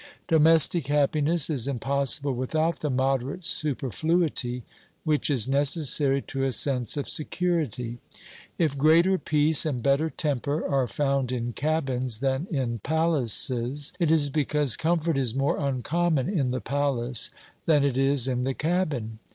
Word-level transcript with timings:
Domestic 0.27 0.87
happiness 0.87 1.47
is 1.47 1.67
impossible 1.67 2.33
without 2.33 2.79
the 2.79 2.89
moderate 2.89 3.45
superfluity 3.45 4.63
which 5.03 5.29
is 5.29 5.47
necessary 5.47 6.23
to 6.23 6.43
a 6.43 6.51
sense 6.51 6.97
of 6.97 7.07
security. 7.07 7.99
If 8.57 8.79
greater 8.79 9.19
peace 9.19 9.63
and 9.63 9.83
better 9.83 10.09
temper 10.09 10.67
are 10.67 10.87
found 10.87 11.31
in 11.31 11.53
cabins 11.53 12.19
than 12.19 12.47
in 12.49 12.79
palaces, 12.79 13.93
it 13.99 14.09
is 14.09 14.31
because 14.31 14.75
comfort 14.75 15.19
is 15.19 15.35
more 15.35 15.59
uncommon 15.59 16.27
in 16.29 16.49
the 16.49 16.61
palace 16.61 17.29
than 17.67 17.83
it 17.83 17.95
is 17.95 18.27
in 18.27 18.41
the 18.43 18.55
cabin. 18.55 19.19